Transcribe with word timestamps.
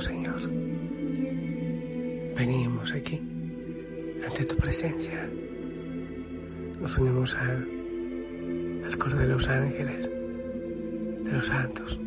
Señor, 0.00 0.40
venimos 2.36 2.92
aquí 2.92 3.20
ante 4.24 4.44
tu 4.44 4.56
presencia. 4.56 5.28
Nos 6.80 6.96
unimos 6.98 7.34
al 7.34 8.96
coro 8.96 9.16
de 9.16 9.26
los 9.26 9.48
ángeles, 9.48 10.08
de 10.08 11.32
los 11.32 11.46
santos, 11.46 11.98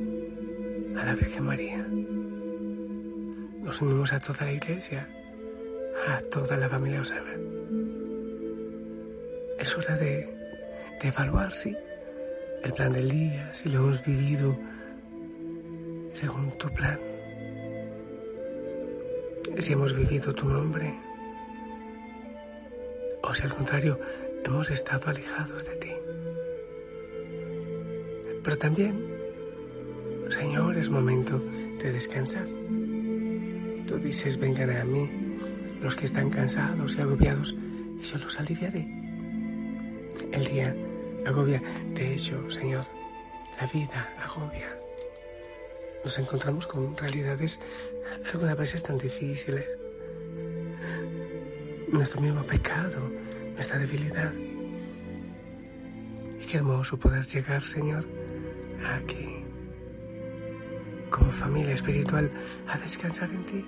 a 0.98 1.06
la 1.06 1.14
Virgen 1.16 1.44
María. 1.44 1.86
Nos 3.60 3.82
unimos 3.82 4.14
a 4.14 4.20
toda 4.22 4.46
la 4.46 4.54
iglesia, 4.54 5.10
a 6.08 6.22
toda 6.30 6.56
la 6.56 6.70
familia 6.70 7.02
Osana. 7.02 7.34
Es 9.60 9.78
hora 9.78 9.98
de, 9.98 10.30
evaluar, 11.02 11.54
sí, 11.54 11.76
el 12.64 12.72
plan 12.72 12.94
del 12.94 13.10
día, 13.10 13.54
si 13.54 13.68
lo 13.68 13.80
hemos 13.80 14.02
vivido 14.06 14.58
según 16.14 16.58
tu 16.58 16.70
plan 16.70 17.11
si 19.60 19.74
hemos 19.74 19.96
vivido 19.96 20.34
tu 20.34 20.48
nombre 20.50 20.94
o 23.24 23.34
si 23.36 23.44
al 23.44 23.54
contrario 23.54 24.00
hemos 24.44 24.70
estado 24.70 25.10
alejados 25.10 25.66
de 25.66 25.76
ti. 25.76 25.92
Pero 28.44 28.58
también, 28.58 29.00
Señor, 30.30 30.78
es 30.78 30.90
momento 30.90 31.40
de 31.40 31.92
descansar. 31.92 32.46
Tú 33.88 33.98
dices, 33.98 34.38
vengan 34.38 34.72
a 34.72 34.84
mí 34.84 35.10
los 35.82 35.96
que 35.96 36.06
están 36.06 36.30
cansados 36.30 36.96
y 36.96 37.02
agobiados 37.02 37.56
y 38.00 38.04
yo 38.04 38.18
los 38.18 38.40
aliviaré. 38.40 38.88
El 40.32 40.46
día 40.46 40.76
agobia, 41.26 41.62
de 41.94 42.14
hecho, 42.14 42.50
Señor, 42.50 42.86
la 43.60 43.68
vida 43.68 44.10
agobia 44.24 44.81
nos 46.04 46.18
encontramos 46.18 46.66
con 46.68 46.98
realidades 46.98 47.60
algunas 48.32 48.58
veces 48.58 48.84
tan 48.84 48.98
difíciles. 48.98 49.66
Nuestro 51.92 52.22
mismo 52.22 52.44
pecado, 52.44 53.12
nuestra 53.54 53.78
debilidad. 53.78 54.34
Y 56.40 56.46
qué 56.46 56.58
hermoso 56.58 56.98
poder 56.98 57.26
llegar, 57.26 57.64
Señor, 57.64 58.06
aquí, 58.86 59.44
como 61.10 61.32
familia 61.32 61.74
espiritual, 61.74 62.32
a 62.68 62.78
descansar 62.78 63.30
en 63.30 63.46
ti. 63.46 63.66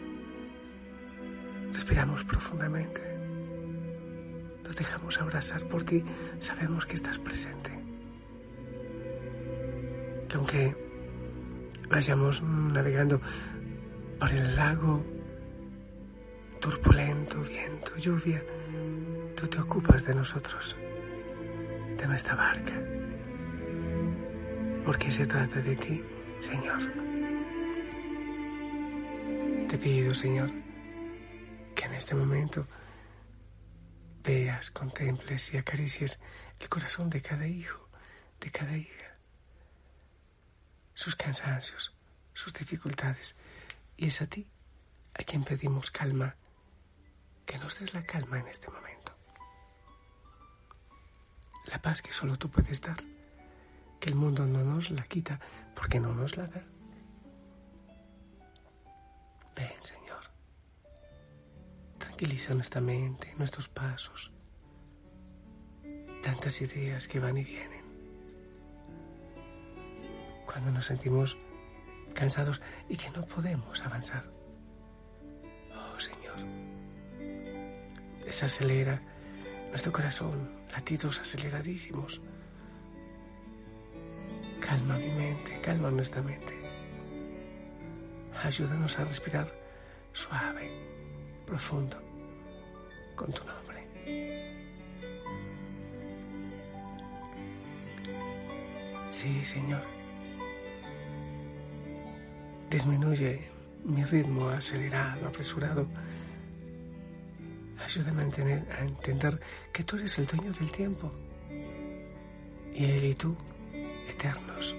Respiramos 1.72 2.24
profundamente. 2.24 3.02
Nos 4.64 4.76
dejamos 4.76 5.20
abrazar 5.20 5.68
por 5.68 5.84
ti. 5.84 6.04
Sabemos 6.40 6.86
que 6.86 6.96
estás 6.96 7.20
presente. 7.20 7.72
Que 10.30 10.38
aunque 10.38 10.93
vayamos 11.90 12.42
navegando 12.42 13.22
por 14.20 14.30
el 14.32 14.56
lago 14.56 15.04
turbulento, 16.60 17.42
viento, 17.42 17.96
lluvia, 17.98 18.42
tú 19.36 19.48
te 19.48 19.60
ocupas 19.60 20.06
de 20.06 20.16
nosotros, 20.16 20.78
de 21.98 22.08
nuestra 22.08 22.36
barca, 22.36 22.74
porque 24.86 25.12
se 25.12 25.26
trata 25.26 25.60
de 25.60 25.76
ti, 25.76 26.02
Señor. 26.40 26.80
Te 29.68 29.78
pido, 29.78 30.14
Señor, 30.14 30.52
que 31.76 31.86
en 31.86 31.94
este 31.96 32.16
momento 32.16 32.66
veas, 34.24 34.72
contemples 34.72 35.54
y 35.54 35.58
acaricies 35.58 36.22
el 36.60 36.70
corazón 36.70 37.10
de 37.10 37.22
cada 37.22 37.46
hijo, 37.46 37.90
de 38.40 38.52
cada 38.52 38.78
hija 38.78 39.13
sus 40.94 41.16
cansancios, 41.16 41.94
sus 42.34 42.54
dificultades. 42.54 43.36
Y 43.98 44.08
es 44.08 44.22
a 44.22 44.28
ti 44.28 44.48
a 45.14 45.24
quien 45.24 45.44
pedimos 45.44 45.92
calma, 45.92 46.36
que 47.46 47.58
nos 47.60 47.80
des 47.80 47.94
la 47.94 48.04
calma 48.04 48.40
en 48.40 48.48
este 48.48 48.72
momento. 48.72 49.16
La 51.68 51.82
paz 51.82 52.02
que 52.02 52.12
solo 52.12 52.38
tú 52.38 52.50
puedes 52.50 52.82
dar, 52.82 52.98
que 54.00 54.10
el 54.10 54.16
mundo 54.16 54.46
no 54.46 54.64
nos 54.64 54.90
la 54.90 55.04
quita 55.04 55.40
porque 55.76 56.00
no 56.00 56.14
nos 56.14 56.36
la 56.38 56.48
da. 56.48 56.64
Ven, 59.56 59.82
Señor. 59.82 60.24
Tranquiliza 62.00 62.54
nuestra 62.54 62.82
mente, 62.82 63.34
nuestros 63.38 63.70
pasos. 63.70 64.32
Tantas 66.22 66.62
ideas 66.62 67.08
que 67.08 67.20
van 67.20 67.38
y 67.38 67.44
vienen 67.44 67.73
cuando 70.54 70.70
nos 70.70 70.86
sentimos 70.86 71.36
cansados 72.14 72.62
y 72.88 72.96
que 72.96 73.10
no 73.10 73.26
podemos 73.26 73.82
avanzar. 73.82 74.24
Oh 75.76 76.00
Señor, 76.00 76.38
desacelera 78.24 79.02
nuestro 79.70 79.92
corazón, 79.92 80.52
latidos 80.72 81.20
aceleradísimos. 81.20 82.22
Calma 84.62 85.00
mi 85.00 85.10
mente, 85.10 85.60
calma 85.62 85.90
nuestra 85.90 86.22
mente. 86.22 86.54
Ayúdanos 88.44 89.00
a 89.00 89.06
respirar 89.06 89.52
suave, 90.12 90.72
profundo, 91.48 92.00
con 93.16 93.32
tu 93.32 93.44
nombre. 93.44 93.74
Sí, 99.10 99.44
Señor 99.46 100.03
Disminuye 102.74 103.40
mi 103.86 104.04
ritmo 104.04 104.50
acelerado, 104.50 105.28
apresurado. 105.28 105.88
Ayúdame 107.86 108.24
a, 108.24 108.80
a 108.80 108.82
entender 108.84 109.40
que 109.72 109.84
tú 109.84 109.96
eres 109.98 110.18
el 110.18 110.26
dueño 110.26 110.52
del 110.54 110.72
tiempo 110.72 111.12
y 112.74 112.86
Él 112.86 113.04
y 113.04 113.14
tú 113.14 113.38
eternos. 114.10 114.76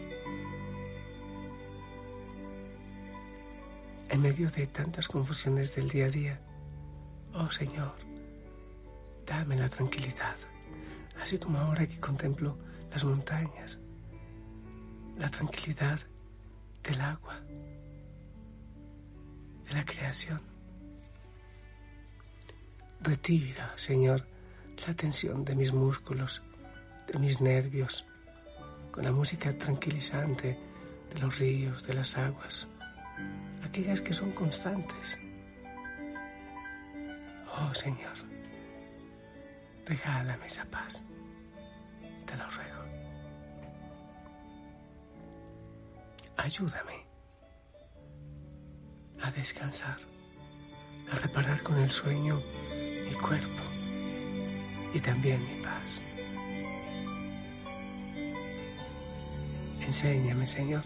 En 4.08 4.20
medio 4.20 4.50
de 4.50 4.67
tantas 4.67 5.06
confusiones 5.06 5.73
del 5.76 5.88
día 5.88 6.06
a 6.06 6.11
día, 6.11 6.41
oh 7.32 7.49
Señor, 7.52 7.94
dame 9.25 9.55
la 9.55 9.69
tranquilidad, 9.69 10.35
así 11.23 11.38
como 11.38 11.58
ahora 11.58 11.87
que 11.87 12.00
contemplo 12.00 12.58
las 12.91 13.05
montañas, 13.05 13.79
la 15.17 15.29
tranquilidad 15.29 16.00
del 16.82 17.00
agua 17.00 17.41
de 19.69 19.75
la 19.75 19.84
creación. 19.84 20.40
Retira, 23.00 23.72
Señor, 23.76 24.26
la 24.87 24.94
tensión 24.94 25.44
de 25.44 25.55
mis 25.55 25.72
músculos, 25.72 26.43
de 27.12 27.19
mis 27.19 27.40
nervios, 27.40 28.05
con 28.90 29.05
la 29.05 29.12
música 29.12 29.56
tranquilizante 29.56 30.58
de 31.12 31.20
los 31.20 31.38
ríos, 31.38 31.82
de 31.87 31.94
las 31.94 32.16
aguas, 32.16 32.69
aquellas 33.62 34.00
que 34.00 34.14
son 34.14 34.31
constantes. 34.32 35.19
Oh 37.56 37.75
Señor, 37.75 38.17
regálame 39.87 40.46
esa 40.46 40.64
paz, 40.64 41.02
te 42.26 42.37
lo 42.37 42.50
ruego. 42.50 42.75
ayúdame 46.44 47.06
a 49.25 49.31
descansar, 49.31 49.97
a 51.11 51.17
reparar 51.17 51.62
con 51.62 51.79
el 51.79 51.91
sueño 51.91 52.43
mi 53.09 53.15
cuerpo 53.15 53.62
y 54.93 55.00
también 55.00 55.43
mi 55.43 55.62
paz. 55.62 56.03
Enséñame, 59.81 60.47
Señor, 60.47 60.85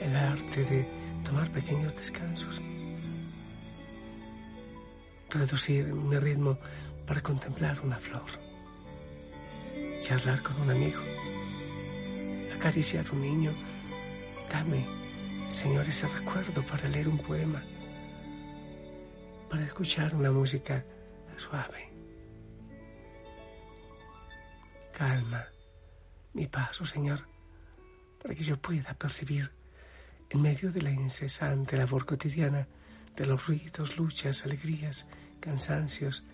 el 0.00 0.14
arte 0.14 0.64
de 0.64 0.88
tomar 1.24 1.50
pequeños 1.50 1.96
descansos, 1.96 2.62
reducir 5.30 5.86
mi 5.86 6.16
ritmo 6.16 6.58
para 7.06 7.20
contemplar 7.20 7.80
una 7.82 7.98
flor, 7.98 8.30
charlar 9.98 10.42
con 10.42 10.60
un 10.60 10.70
amigo, 10.70 11.00
acariciar 12.54 13.04
un 13.10 13.22
niño. 13.22 13.54
Dame, 14.48 15.01
Señor, 15.52 15.86
ese 15.86 16.08
recuerdo 16.08 16.64
para 16.64 16.88
leer 16.88 17.06
un 17.08 17.18
poema, 17.18 17.62
para 19.50 19.62
escuchar 19.64 20.14
una 20.14 20.30
música 20.30 20.82
suave. 21.36 21.92
Calma 24.96 25.44
mi 26.32 26.46
paso, 26.46 26.86
Señor, 26.86 27.28
para 28.20 28.34
que 28.34 28.42
yo 28.42 28.56
pueda 28.56 28.94
percibir 28.94 29.52
en 30.30 30.40
medio 30.40 30.72
de 30.72 30.80
la 30.80 30.90
incesante 30.90 31.76
labor 31.76 32.06
cotidiana, 32.06 32.66
de 33.14 33.26
los 33.26 33.46
ruidos, 33.46 33.98
luchas, 33.98 34.46
alegrías, 34.46 35.06
cansancios, 35.38 36.24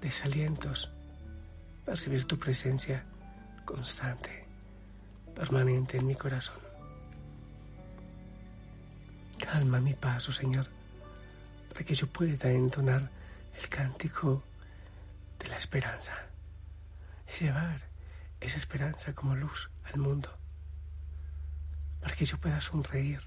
desalientos, 0.00 0.90
percibir 1.86 2.24
tu 2.24 2.40
presencia 2.40 3.06
constante, 3.64 4.48
permanente 5.32 5.98
en 5.98 6.08
mi 6.08 6.16
corazón. 6.16 6.63
Calma 9.44 9.78
mi 9.78 9.92
paso, 9.92 10.32
Señor, 10.32 10.66
para 11.68 11.84
que 11.84 11.94
yo 11.94 12.06
pueda 12.06 12.50
entonar 12.50 13.10
el 13.60 13.68
cántico 13.68 14.42
de 15.38 15.48
la 15.48 15.58
esperanza 15.58 16.12
y 17.28 17.44
llevar 17.44 17.80
esa 18.40 18.56
esperanza 18.56 19.12
como 19.14 19.36
luz 19.36 19.70
al 19.84 20.00
mundo, 20.00 20.30
para 22.00 22.14
que 22.16 22.24
yo 22.24 22.38
pueda 22.38 22.60
sonreír 22.62 23.20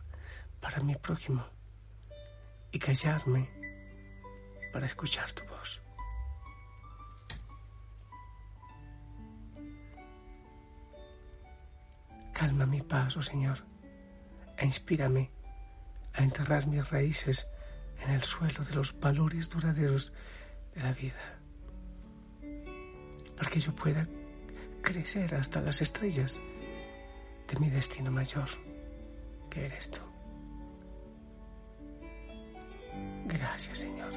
para 0.59 0.79
mi 0.79 0.95
prójimo 0.95 1.45
y 2.71 2.79
callarme 2.79 3.49
para 4.73 4.87
escuchar 4.87 5.31
tu 5.33 5.45
voz. 5.45 5.81
Calma 12.33 12.65
mi 12.65 12.81
paso, 12.81 13.21
Señor, 13.21 13.63
e 14.57 14.65
inspírame 14.65 15.36
a 16.17 16.23
enterrar 16.23 16.67
mis 16.67 16.89
raíces 16.89 17.47
en 18.03 18.11
el 18.11 18.23
suelo 18.23 18.63
de 18.63 18.73
los 18.73 18.99
valores 18.99 19.49
duraderos 19.49 20.11
de 20.73 20.81
la 20.81 20.91
vida, 20.91 21.39
para 23.35 23.49
que 23.49 23.59
yo 23.59 23.73
pueda 23.73 24.07
crecer 24.81 25.35
hasta 25.35 25.61
las 25.61 25.81
estrellas 25.81 26.41
de 27.47 27.59
mi 27.59 27.69
destino 27.69 28.11
mayor, 28.11 28.49
que 29.49 29.65
eres 29.65 29.91
tú. 29.91 30.01
Gracias, 33.25 33.79
Señor. 33.79 34.13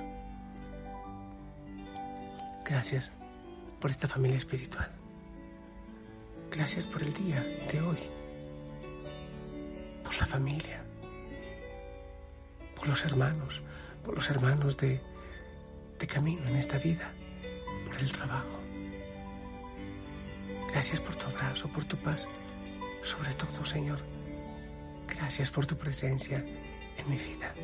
Gracias 2.64 3.12
por 3.78 3.90
esta 3.90 4.08
familia 4.08 4.38
espiritual. 4.38 4.90
Gracias 6.50 6.86
por 6.86 7.02
el 7.02 7.12
día 7.12 7.42
de 7.70 7.80
hoy, 7.80 7.98
por 10.02 10.16
la 10.18 10.26
familia, 10.26 10.84
por 12.80 12.88
los 12.88 13.04
hermanos, 13.04 13.62
por 14.02 14.14
los 14.14 14.30
hermanos 14.30 14.78
de, 14.78 15.02
de 15.98 16.06
camino 16.06 16.48
en 16.48 16.56
esta 16.56 16.78
vida, 16.78 17.12
por 17.84 17.94
el 18.00 18.10
trabajo. 18.10 18.58
Gracias 20.70 20.98
por 20.98 21.14
tu 21.14 21.26
abrazo, 21.26 21.68
por 21.68 21.84
tu 21.84 21.98
paz, 21.98 22.26
sobre 23.02 23.34
todo, 23.34 23.66
Señor. 23.66 24.00
Gracias 25.06 25.50
por 25.50 25.66
tu 25.66 25.76
presencia 25.76 26.38
en 26.38 27.10
mi 27.10 27.18
vida. 27.18 27.54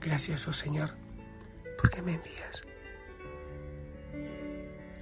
Gracias, 0.00 0.46
oh 0.46 0.52
Señor, 0.52 0.90
porque 1.80 2.02
me 2.02 2.14
envías 2.14 2.64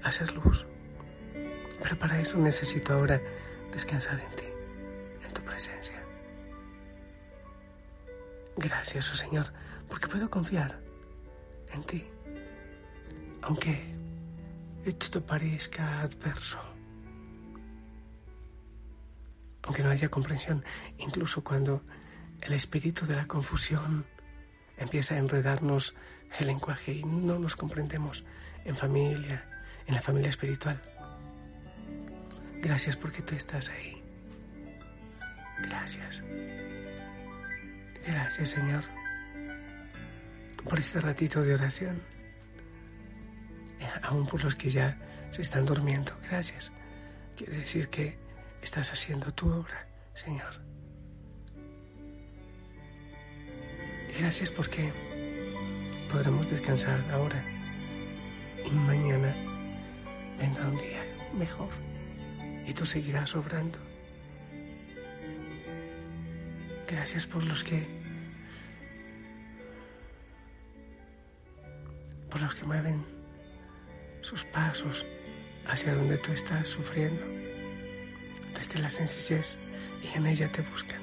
a 0.03 0.11
ser 0.11 0.32
luz. 0.32 0.67
Pero 1.82 1.99
para 1.99 2.19
eso 2.19 2.38
necesito 2.38 2.94
ahora 2.94 3.20
descansar 3.73 4.19
en 4.20 4.37
ti, 4.37 4.46
en 5.23 5.35
tu 5.35 5.43
presencia. 5.43 6.00
Gracias, 8.56 9.11
oh 9.12 9.17
Señor, 9.17 9.52
porque 9.88 10.08
puedo 10.08 10.29
confiar 10.31 10.81
en 11.73 11.82
ti, 11.85 12.05
aunque 13.43 13.94
esto 14.85 15.25
parezca 15.25 16.00
adverso. 16.00 16.58
Aunque 19.62 19.82
no 19.82 19.91
haya 19.91 20.08
comprensión, 20.08 20.64
incluso 20.99 21.44
cuando 21.44 21.82
el 22.41 22.55
espíritu 22.55 23.06
de 23.06 23.17
la 23.17 23.26
confusión 23.26 24.06
empieza 24.79 25.14
a 25.14 25.19
enredarnos 25.19 25.94
el 26.38 26.46
lenguaje 26.46 26.93
y 26.93 27.05
no 27.05 27.38
nos 27.38 27.56
comprendemos 27.56 28.25
en 28.64 28.75
familia, 28.75 29.44
en 29.87 29.94
la 29.94 30.03
familia 30.03 30.31
espiritual. 30.31 30.81
Gracias 32.61 32.96
porque 32.96 33.23
tú 33.23 33.35
estás 33.35 33.69
ahí. 33.69 34.03
Gracias. 35.58 36.23
Gracias, 38.06 38.50
Señor, 38.50 38.85
por 40.64 40.79
este 40.79 41.00
ratito 41.00 41.43
de 41.43 41.55
oración 41.55 42.00
aún 44.02 44.26
por 44.26 44.43
los 44.43 44.55
que 44.56 44.70
ya 44.70 44.97
se 45.31 45.43
están 45.43 45.67
durmiendo. 45.67 46.12
Gracias. 46.29 46.73
Quiere 47.37 47.58
decir 47.58 47.88
que 47.88 48.19
estás 48.62 48.93
haciendo 48.93 49.32
tu 49.32 49.50
obra, 49.50 49.87
Señor. 50.14 50.61
Gracias 54.19 54.50
porque 54.50 54.93
podremos 56.11 56.50
descansar 56.50 57.00
ahora 57.11 57.43
y 58.64 58.70
mañana 58.70 59.35
vendrá 60.38 60.69
un 60.69 60.76
día 60.76 61.03
mejor 61.32 61.70
y 62.67 62.75
tú 62.75 62.85
seguirás 62.85 63.34
obrando. 63.34 63.90
Gracias 66.91 67.25
por 67.25 67.44
los 67.44 67.63
que 67.63 67.87
por 72.29 72.41
los 72.41 72.55
que 72.56 72.65
mueven 72.65 73.05
sus 74.23 74.44
pasos 74.47 75.06
hacia 75.67 75.94
donde 75.94 76.19
tú 76.19 76.32
estás 76.32 76.69
sufriendo, 76.69 77.25
desde 78.59 78.81
la 78.81 78.91
sencillez 78.91 79.56
y 80.03 80.17
en 80.17 80.27
ella 80.27 80.51
te 80.51 80.63
buscan. 80.63 81.01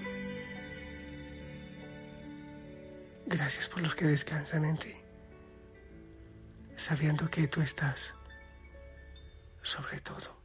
Gracias 3.26 3.70
por 3.70 3.82
los 3.82 3.96
que 3.96 4.06
descansan 4.08 4.66
en 4.66 4.78
ti, 4.78 4.94
sabiendo 6.76 7.30
que 7.30 7.48
tú 7.48 7.62
estás 7.62 8.14
sobre 9.62 10.02
todo 10.02 10.38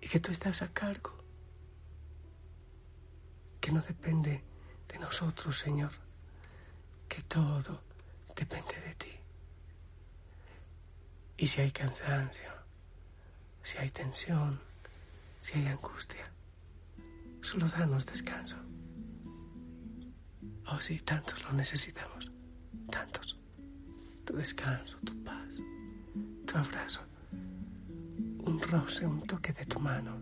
y 0.00 0.08
que 0.08 0.18
tú 0.18 0.32
estás 0.32 0.62
a 0.62 0.72
cargo, 0.72 1.11
que 3.62 3.70
no 3.70 3.80
depende 3.80 4.42
de 4.88 4.98
nosotros, 4.98 5.56
Señor, 5.56 5.92
que 7.08 7.22
todo 7.22 7.80
depende 8.34 8.74
de 8.86 8.94
ti. 8.96 9.14
Y 11.38 11.46
si 11.46 11.60
hay 11.60 11.70
cansancio, 11.70 12.50
si 13.62 13.78
hay 13.78 13.90
tensión, 13.90 14.60
si 15.40 15.52
hay 15.54 15.66
angustia, 15.68 16.26
solo 17.40 17.68
danos 17.68 18.04
descanso. 18.04 18.56
Oh 20.66 20.80
sí, 20.80 20.98
tantos 20.98 21.40
lo 21.44 21.52
necesitamos, 21.52 22.32
tantos. 22.90 23.38
Tu 24.24 24.32
descanso, 24.34 24.98
tu 25.04 25.14
paz, 25.22 25.62
tu 26.46 26.58
abrazo, 26.58 27.02
un 27.30 28.60
roce, 28.60 29.06
un 29.06 29.24
toque 29.24 29.52
de 29.52 29.66
tu 29.66 29.78
mano 29.78 30.18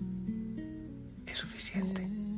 es 1.27 1.39
suficiente. 1.39 2.30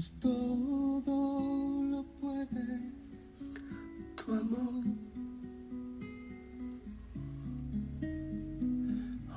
Pues 0.00 0.14
todo 0.18 1.82
lo 1.90 2.02
puede 2.22 2.94
tu 4.16 4.32
amor. 4.32 4.84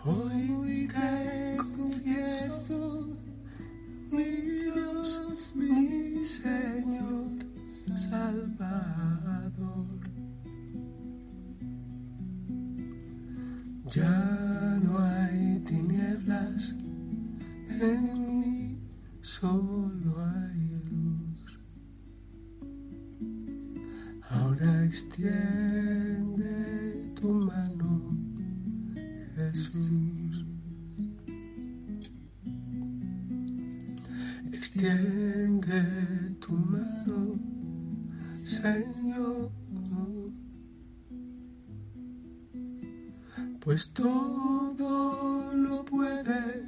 Hoy 0.05 0.87
te 0.87 1.57
confieso, 1.57 3.09
mi 4.09 4.23
Dios, 4.23 5.51
mi 5.53 6.23
Señor, 6.23 7.27
Salvador. 7.97 9.85
Ya 13.91 14.79
no 14.81 14.97
hay 14.97 15.59
tinieblas 15.65 16.73
en 17.67 18.39
mí, 18.39 18.79
solo 19.21 20.23
hay 20.23 20.32
Pues 43.63 43.93
todo 43.93 45.53
lo 45.53 45.85
puede 45.85 46.65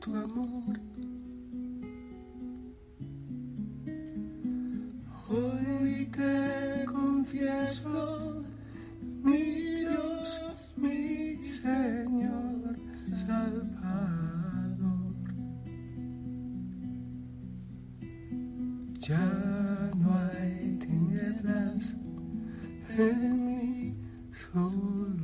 tu 0.00 0.16
amor. 0.16 0.80
Hoy 5.28 6.08
te 6.10 6.86
confieso, 6.86 8.42
mi 9.22 9.80
Dios, 9.80 10.40
mi 10.78 11.42
Señor 11.42 12.78
Salvador. 13.12 15.14
Ya 18.98 19.90
no 19.94 20.18
hay 20.20 20.78
tinieblas 20.78 21.98
en 22.96 23.44
mí, 23.44 23.94
solo 24.32 25.15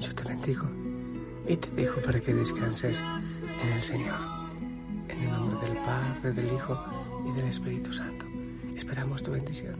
Yo 0.00 0.14
te 0.14 0.24
bendigo 0.24 0.66
y 1.46 1.56
te 1.56 1.70
dejo 1.72 2.00
para 2.00 2.18
que 2.20 2.32
descanses 2.32 3.02
en 3.62 3.68
el 3.68 3.82
Señor. 3.82 4.18
En 5.08 5.22
el 5.24 5.30
nombre 5.30 5.68
del 5.68 5.76
Padre, 5.78 6.32
del 6.32 6.54
Hijo 6.54 6.78
y 7.28 7.32
del 7.36 7.44
Espíritu 7.50 7.92
Santo. 7.92 8.24
Esperamos 8.74 9.22
tu 9.22 9.32
bendición. 9.32 9.76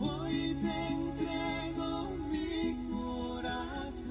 Hoy 0.00 0.56
te 0.62 0.88
entrego 0.88 2.10
mi 2.30 2.74
corazón. 2.90 4.06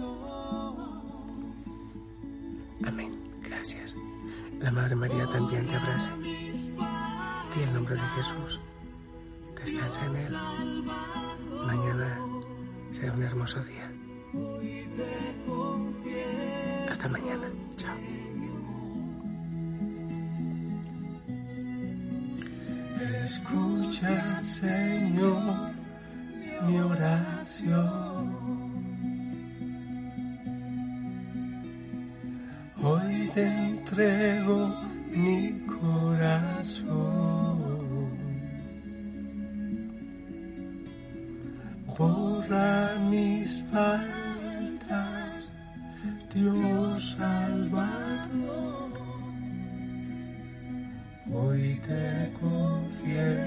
Amén. 2.86 3.12
Gracias. 3.42 3.96
La 4.60 4.72
Madre 4.72 4.96
María 4.96 5.26
también 5.26 5.66
te 5.66 5.76
abraza. 5.76 6.16
Di 7.56 7.64
el 7.64 7.74
nombre 7.74 7.96
de 7.96 8.02
Jesús. 8.02 8.60
Descansa 9.66 10.06
en 10.06 10.16
Él. 10.16 10.38
Mañana 11.66 12.20
será 12.92 13.14
un 13.14 13.24
hermoso 13.24 13.60
día. 13.62 13.97
Hasta 16.90 17.08
mañana. 17.10 17.48
Chao. 17.76 17.96
Escucha, 23.26 24.44
Señor, 24.44 25.72
mi 26.68 26.78
oración. 26.80 28.48
Hoy 32.82 33.30
te 33.34 33.44
entrego 33.46 34.74
mi 35.12 35.66
corazón. 35.66 37.47
Mis 43.78 44.80
faltas, 44.88 45.50
Dios 46.34 47.16
Salvador. 47.18 48.92
Hoy 51.32 51.80
te 51.86 52.32
confieso. 52.40 53.47